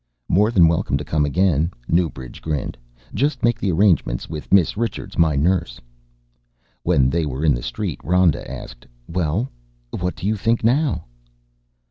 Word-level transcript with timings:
"More 0.27 0.49
than 0.49 0.67
welcome 0.67 0.97
to 0.97 1.03
come 1.05 1.25
again," 1.25 1.69
Newbridge 1.87 2.41
grinned. 2.41 2.75
"Just 3.13 3.43
make 3.43 3.59
the 3.59 3.71
arrangements 3.71 4.27
with 4.27 4.51
Miss 4.51 4.75
Richards, 4.75 5.15
my 5.15 5.35
nurse." 5.35 5.79
When 6.81 7.07
they 7.07 7.23
were 7.27 7.45
in 7.45 7.53
the 7.53 7.61
street 7.61 7.99
Rhoda 8.03 8.49
asked, 8.49 8.87
"Well, 9.07 9.51
what 9.91 10.15
do 10.15 10.25
you 10.25 10.37
think 10.37 10.63
now?" 10.63 11.05